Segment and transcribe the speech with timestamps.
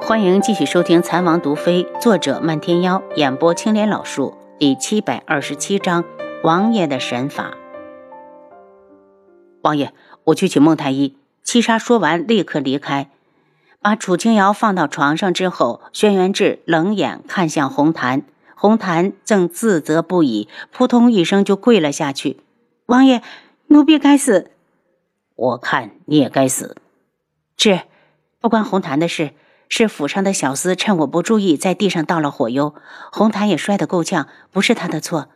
[0.00, 6.04] 欢迎继续收听《残王毒妃》，作者漫天妖，演播青莲老树，第七百二十七章：
[6.42, 7.56] 王爷的神法。
[9.62, 9.92] 王爷，
[10.24, 11.16] 我去请孟太医。
[11.42, 13.10] 七杀说完，立刻离开，
[13.80, 18.22] 把楚清瑶放到床上之后，轩辕志冷眼看向红檀，
[18.54, 22.40] 红檀正自责不已，扑通一声就跪了下去
[22.86, 23.22] ：“王爷，
[23.66, 24.50] 奴婢该死。
[25.34, 26.76] 我看你也该死。
[27.56, 27.80] 是，
[28.40, 29.32] 不关红檀的事。”
[29.68, 32.74] 是府上的小厮趁我不注意，在地上倒了火油，
[33.12, 35.28] 红檀也摔得够呛，不是他的错。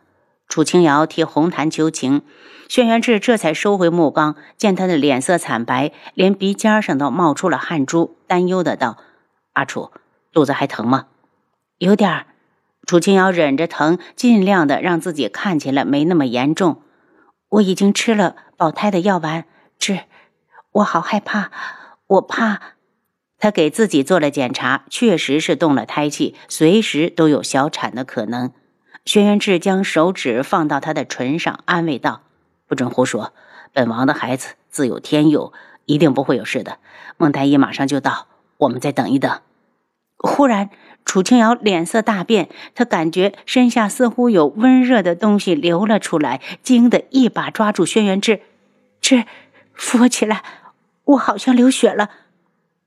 [0.49, 2.21] 楚清瑶替红檀求情，
[2.67, 8.97] 轩辕志这才收回目光，见他的脸色惨白，连鼻尖上都冒出了汗珠，担忧的道
[9.53, 9.91] ：“阿楚，
[10.31, 11.05] 肚子还疼吗？”
[11.79, 12.25] 有点儿。
[12.85, 16.81] 楚清瑶忍着疼，尽量的让自己看起来没那么严重。
[17.49, 19.45] 我已经吃了保胎的药丸，
[19.79, 20.01] 这
[20.73, 21.49] 我好害怕，
[22.07, 22.72] 我怕。
[23.43, 28.53] 他给自己做了检查，确实是动了胎气，随时都有小产的可能。
[29.03, 32.21] 轩辕志将手指放到她的唇上，安慰道
[32.69, 33.33] ：“不准胡说，
[33.73, 35.51] 本王的孩子自有天佑，
[35.83, 36.77] 一定不会有事的。
[37.17, 38.27] 孟太医马上就到，
[38.59, 39.41] 我们再等一等。”
[40.15, 40.69] 忽然，
[41.03, 48.39] 楚清瑶脸色大变，他感觉身下似乎有温热的东西流了出来，惊得一把抓住轩辕志
[49.01, 49.25] ：“志，
[49.73, 50.41] 扶我起来，
[51.03, 52.09] 我好像流血了。”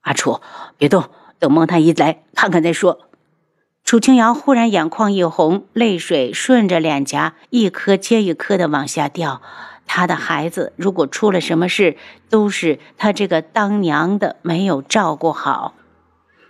[0.07, 0.39] 阿楚，
[0.77, 1.03] 别动，
[1.37, 3.09] 等孟太医来看看再说。
[3.83, 9.41] 楚清瑶忽然眼眶一红，泪水顺着脸颊一颗接一颗的往下掉。
[9.85, 11.97] 她的孩子如果出了什么事，
[12.29, 15.73] 都是她这个当娘的没有照顾好。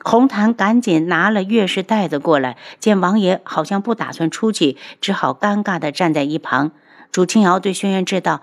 [0.03, 6.71] 红檀赶紧拿了月事袋子过来，见王爷好像不打算出去，只好尴尬的站在一旁。
[7.11, 8.41] 楚清瑶对轩辕志道：“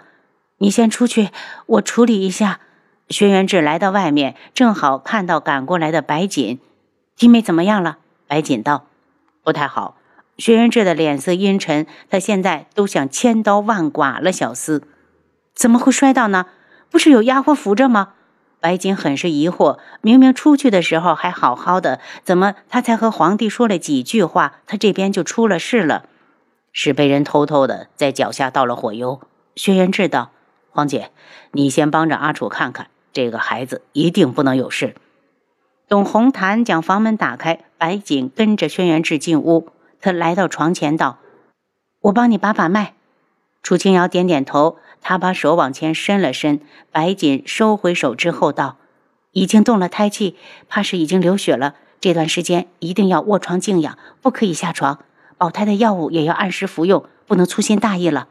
[0.59, 1.31] 你先出去，
[1.67, 2.59] 我处理一下。”
[3.09, 6.59] 轩辕志来到外面，正好看到赶过来的白锦。
[7.17, 7.99] 弟妹怎么样了？
[8.27, 8.87] 白锦道
[9.45, 9.97] ：“不太好。”
[10.39, 14.83] 轩辕志的脸色阴沉，他现在都想千刀万剐了小厮。
[15.55, 16.47] 怎么会摔倒呢？
[16.91, 18.15] 不是有丫鬟扶着吗？
[18.59, 26.07] 白锦很是疑惑，明明出去的时候还好好的，怎么他才和皇帝说了几句话，他这边就出了事了？
[26.73, 29.21] 是被人偷偷的在脚下倒了火油。
[29.55, 30.31] 轩辕志道
[30.73, 31.11] ：“皇姐，
[31.53, 34.95] 你先帮着阿楚看看。”这个孩子一定不能有事。
[35.89, 39.69] 董红檀将房门打开，白锦跟着轩辕志进屋。
[40.01, 41.19] 他来到床前道
[42.03, 42.95] ：“我帮你把把脉。”
[43.63, 46.61] 楚清瑶点点头，他把手往前伸了伸。
[46.91, 48.77] 白锦收回手之后道
[49.33, 50.37] ：“已经动了胎气，
[50.69, 51.77] 怕是已经流血了。
[52.01, 54.99] 这段时间一定要卧床静养，不可以下床。
[55.39, 58.29] 保胎的药物也要按时服用，不能粗心大意了。”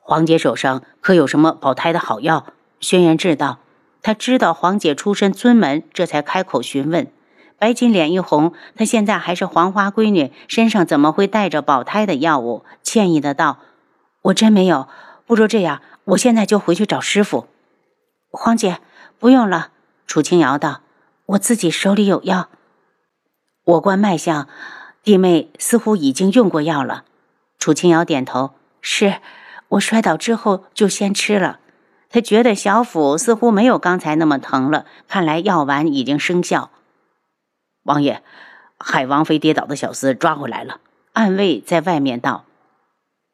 [0.00, 2.46] 黄姐手上可有什么保胎的好药？
[2.80, 3.58] 轩辕志道。
[4.02, 7.06] 他知道黄姐出身尊门，这才开口询问。
[7.56, 12.64] 白锦脸一红，她现在还是黄花闺女，身上怎么会带着保胎的药物？
[12.82, 13.58] 歉意的道
[14.22, 14.88] ：“我真没有。
[15.26, 17.46] 不如这样，我现在就回去找师傅。”
[18.32, 18.80] 黄姐，
[19.20, 19.68] 不用了。
[20.08, 20.80] 楚清瑶道
[21.26, 22.48] ：“我自己手里有药。
[23.62, 24.48] 我观脉象，
[25.04, 27.04] 弟妹似乎已经用过药了。”
[27.60, 29.20] 楚清瑶点头：“是，
[29.68, 31.60] 我摔倒之后就先吃了。”
[32.12, 36.70] 他觉得小腹似乎没有刚才那么疼了，看来药丸已经生效。
[37.84, 38.22] 王爷，
[38.78, 40.78] 害王妃跌倒的小厮抓回来了。
[41.14, 42.44] 暗卫在外面道：“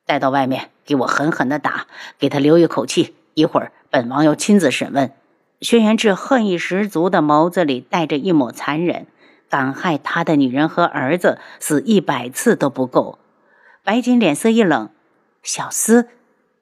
[0.07, 3.17] 带到外面，给我狠狠的打，给他留一口气。
[3.35, 5.13] 一会儿本王要亲自审问。”
[5.61, 9.09] 轩辕志恨意十足的眸子里带着一抹残忍，
[9.49, 13.19] 敢害他的女人和儿子，死一百次都不够。
[13.83, 14.91] 白锦脸色一冷
[15.43, 16.07] ：“小厮。”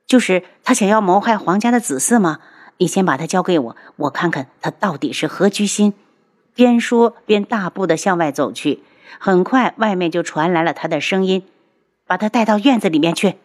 [0.06, 2.38] 就是他想要谋害皇家的子嗣吗？
[2.78, 5.94] 你先把他交给我，我看看他到底是何居心。
[6.54, 8.82] 边说边大步的向外走去。
[9.18, 11.46] 很快，外面就传来了他的声音
[12.06, 13.36] ：“把他带到院子里面去。”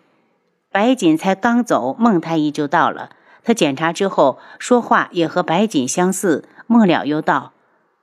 [0.72, 3.12] 白锦才刚走，孟太医就到了。
[3.44, 6.46] 他检查之后，说话也和白锦相似。
[6.68, 7.54] 末了又道：“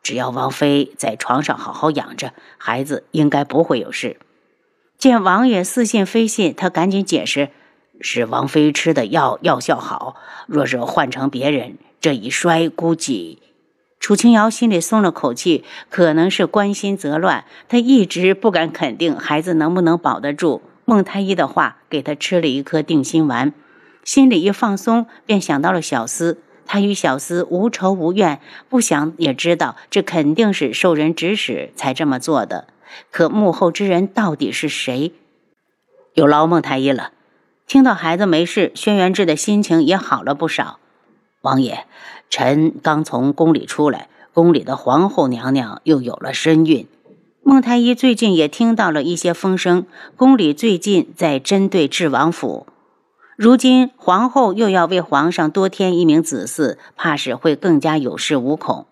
[0.03, 4.19] 只要王妃在床上好好养着，孩子应该不会有事。”
[4.99, 7.51] 见王爷似信非信，他赶紧解释。
[8.01, 10.17] 是王妃吃的药药效好，
[10.47, 13.39] 若是换成别人，这一摔估计……
[14.01, 20.63] 楚清瑶心里松了口气，可能是关心则乱，她一直不敢肯定孩子能不能保得住。
[20.85, 23.53] 孟太医的话给她吃了一颗定心丸，
[24.05, 26.37] 心里一放松，便想到了小厮。
[26.65, 32.69] 他与小厮无仇无怨，不想也知道这肯定是受人指使才这么做的。
[33.11, 35.13] 可幕后之人到底是谁？
[36.13, 37.13] 有劳孟太医了。
[37.69, 40.79] 听到孩子没事，轩辕志的心情也好了不少。
[41.43, 41.85] 王爷，
[42.31, 46.89] 臣刚从宫里出来，宫里的皇后娘娘又有了身孕。
[47.43, 49.85] 孟太医最近也听到了一些风声，
[50.17, 52.67] 宫里最近在针对智王府。
[53.37, 58.87] 如今皇后又要为皇上多添一名子嗣，怕是会更加有恃无恐。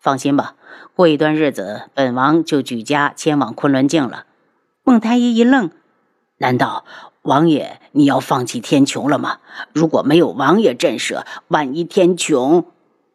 [0.00, 0.54] 放心吧，
[0.96, 4.24] 过一段日子，本王就举家迁往昆仑镜了。
[4.84, 5.70] 孟太医一愣
[6.38, 6.86] ：“难道
[7.22, 9.38] 王爷你要放弃天穹了吗？
[9.72, 12.66] 如果没有王爷震慑，万一天穹……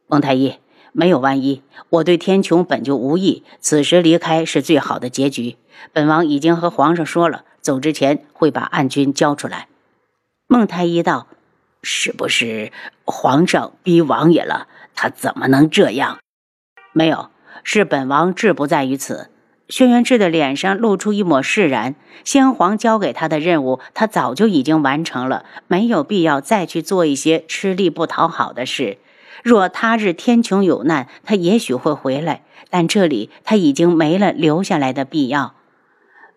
[0.08, 0.60] 孟太医。”
[0.94, 5.56] 没有万一，我对天穹本就无意，此时离开是最好的结局。
[5.94, 9.68] 本王已经和皇上说了，走之前会把暗军交出来。
[10.48, 11.28] 孟太医道
[11.84, 12.72] ：“是不是
[13.06, 14.68] 皇上逼王爷了？
[14.96, 16.18] 他怎么能这样？”
[16.94, 17.30] 没有，
[17.64, 19.30] 是本王志不在于此。
[19.70, 28.98] 轩辕志的脸上露出一抹释然，先皇交给他的任务，他早就已经完成了，没有必要再去做一些吃力不讨好的事。
[29.44, 35.54] 若他日天穹有难，他也许会回来，但这里他已经没了留下来的必要。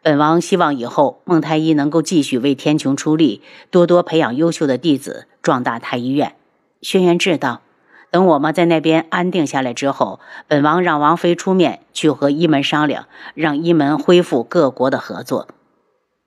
[0.03, 6.35] 本王希望以后孟太医能够继续为天穹出力，多多培养优秀的弟子，壮大太医院。
[6.83, 7.63] 轩辕志道
[8.11, 15.49] ：“等我们在那边安定下来之后，本王让王妃出面去和一门商量，让一门恢复各国的合作。”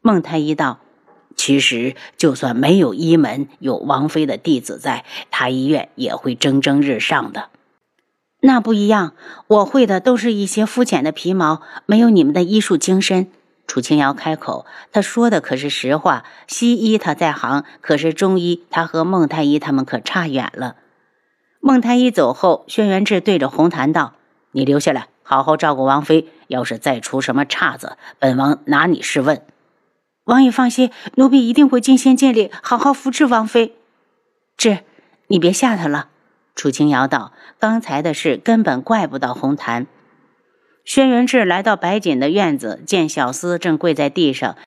[0.01, 0.80] 孟太医道。
[1.35, 7.50] 其实，就算没有一门，有王妃的弟子在，太医院也会蒸蒸日上的。
[8.41, 9.13] 那不一样，
[9.47, 13.31] 我会的都是一些肤浅的皮毛，没有你们的医术精深。
[13.65, 16.24] 楚清瑶开口，他说的可是实话。
[16.45, 20.75] 西医他在行，可是中医他和孟太医他们可差远了。
[21.65, 24.15] 孟太医走后，轩辕志对着红檀道
[24.51, 26.27] ：“你留下来，好好照顾王妃。
[26.48, 29.42] 要是再出什么岔子，本王拿你试问。”
[30.25, 33.75] 王爷放心，奴婢一定会尽心尽力，好好扶持王妃。
[34.57, 34.80] 是，
[35.27, 36.10] 你别吓他了。
[36.54, 39.88] 楚清瑶道：“刚才的事根本怪不到红檀。”
[40.83, 44.57] 轩辕志来到白锦的院子，见小厮正跪在地上，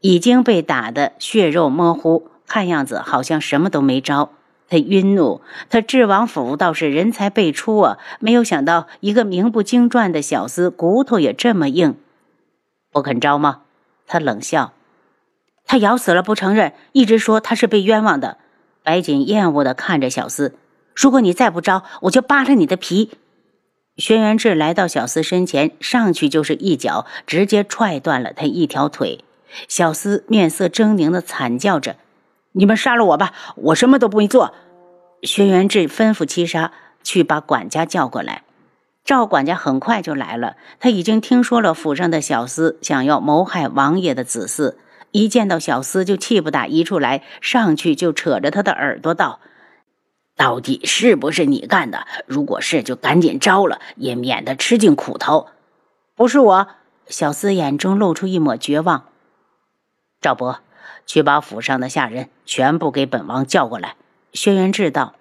[0.00, 4.30] 已经被打得血肉模糊，看样子好像什么都没招。
[4.68, 11.96] 他晕怒，他智王府倒是人才辈出啊，没有想到一个名不经传的小厮骨头也这么硬。
[12.92, 13.62] 不肯招吗？
[14.06, 14.72] 他冷笑。
[15.66, 18.38] 他咬死了不承认，一直说他是被冤枉的。
[18.82, 20.52] 白锦厌恶地看着小厮
[20.96, 23.10] ：“如果你再不招，我就扒了你的皮。”
[23.98, 29.24] 轩辕志来到小厮身前，上去就是一脚，直接踹断了他一条腿。
[29.66, 31.96] 小厮面色狰狞地惨叫着
[32.52, 34.54] ：“你们杀了我吧，我什么都不会做。”
[35.22, 36.72] 轩辕志吩咐七杀
[37.02, 38.44] 去把管家叫过来。
[39.04, 44.74] 赵管家很快就来了，他已经听说了府上的小厮想要谋害王爷的子嗣。
[45.10, 49.40] 一见到小厮就气不打一处来，上去就扯着他的耳朵道
[50.36, 52.06] ：“到底是不是你干的？
[52.26, 55.46] 如果是，就赶紧招了，也免得吃尽苦头。”
[56.14, 56.68] 不是我，
[57.06, 59.04] 小厮眼中露出一抹绝望。
[60.20, 60.60] 赵伯，
[61.06, 63.96] 去把府上的下人全部给本王叫过来。
[64.32, 65.14] 轩辕志道：“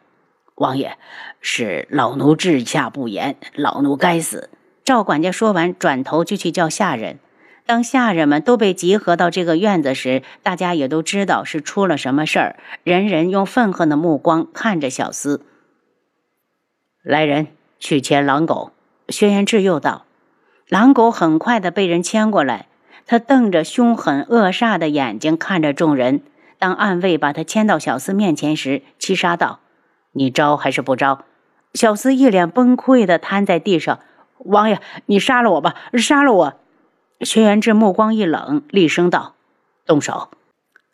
[0.56, 0.98] 王爷，
[1.42, 4.50] 是老奴治下不严，老奴该死。”
[4.84, 7.20] 赵管家说完，转头就去叫下人。
[7.66, 15.42] 当下人们都被集合到这个院子时，大家也都知道是出了什么事儿，人人用愤恨的目光看着小厮。
[17.04, 17.48] 来人，
[17.80, 18.72] 去牵狼狗。
[19.10, 20.06] 轩辕志又道
[20.70, 22.68] ：“狼狗很快的被人牵过来。”
[23.08, 26.22] 他瞪着凶狠恶煞的眼睛看着众人。
[26.60, 29.60] 当暗卫把他牵到小厮面前时，七杀道
[30.14, 31.24] ：“你招还是不招？”
[31.74, 34.00] 小厮一脸崩溃的瘫在地上
[34.40, 36.54] ：“王爷，你杀了我吧，杀了我！”
[37.22, 39.36] 轩辕志目光一冷，厉声道
[39.86, 40.30] ：“动手！”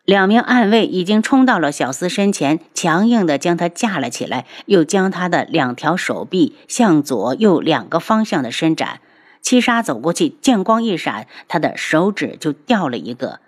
[0.03, 8.99] 两名暗卫已经冲到了小厮身前，强硬地将他架了起来，又将他的两条手臂向左右两个方向的伸展。
[9.43, 13.41] 七杀走过去，剑光一闪，他的手指就掉了一个。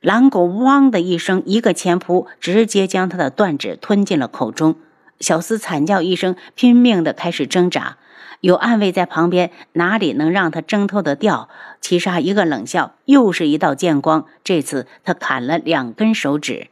[0.00, 4.74] 狼狗“汪”的一声，一个前扑，直接将他的断指吞进了口中。
[5.20, 7.96] 小厮惨叫一声，拼命地开始挣扎。
[8.40, 11.48] 有暗卫在旁边，哪里能让他挣脱得掉？
[11.80, 14.26] 七杀一个冷笑，又是一道剑光。
[14.44, 16.68] 这次他砍了两根手指。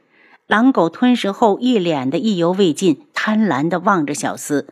[0.47, 4.67] 狼狗吞食后，一脸的意犹未尽，贪婪地望着小厮。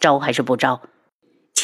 [0.00, 0.80] 招还是不招？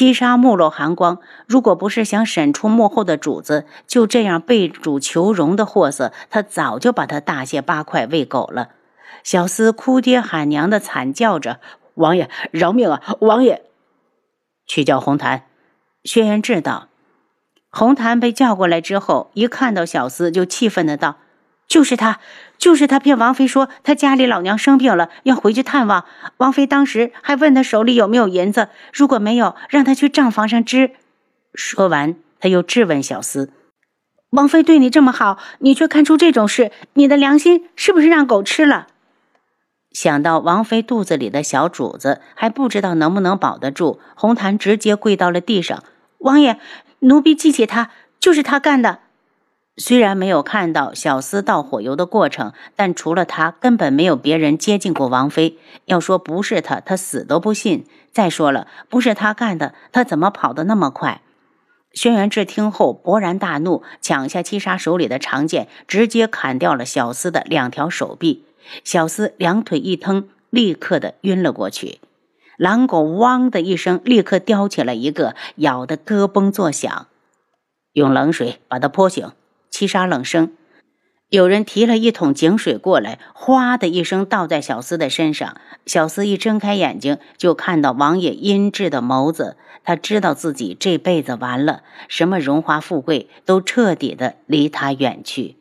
[0.02, 1.20] 七杀目露寒光。
[1.46, 8.70] 如果不是想审出幕后的主子，就这样被主求荣的货色，他早就把他大卸八块喂狗了。
[9.22, 11.60] 小厮哭爹喊娘的惨叫着。
[11.94, 13.00] 王爷饶命啊！
[13.20, 13.62] 王爷，
[14.66, 15.44] 去叫红檀。
[16.02, 16.88] 轩辕志道。
[17.70, 21.18] 红檀被叫过来之后，一看到小厮就气愤的道
[21.68, 22.18] ：“就是他，
[22.62, 26.04] 就是他骗王妃说他家里老娘生病了，要回去探望。
[26.36, 30.92] 王妃当时还问他手里有没有银子，如果没有，让他去账房上支。
[31.54, 33.48] 说完，他又质问小厮
[34.30, 38.86] ：“王妃对你这么好，你却看出这种事，你的良心是不是让狗吃了？”
[39.90, 45.82] 想到王妃肚子里的小主子还不知道能不能保得住，红檀直接跪到了地上
[46.18, 46.60] ：“王爷，
[47.00, 47.90] 奴婢记起他，
[48.20, 49.00] 就是他干的。”
[49.76, 55.56] 虽然没有看到小厮倒火油的过程，但除了他，根本没有别人接近过王妃。
[55.86, 57.86] 要说不是他，他死都不信。
[58.12, 61.22] 再说了，不是他干的，他怎么跑得那么快？
[61.94, 68.44] 轩辕志听后勃然大怒，抢下七杀手里的长剑，直接砍掉了小厮的两条手臂。
[68.84, 72.00] 小厮两腿一蹬，立刻的晕了过去。
[72.58, 77.06] 狼狗汪的一声，立刻叼起了一个，咬得咯嘣作响。
[77.94, 79.32] 用冷水把他泼醒。
[79.72, 80.52] 七杀冷声，
[81.30, 85.56] 有人提了一桶井水过来，哗的一声倒在小厮的身上。
[85.86, 95.56] 小厮一睁开眼睛，就看到王爷阴鸷的眸子，他知道自己这辈子完了，什么荣华富贵都彻底的离他远去。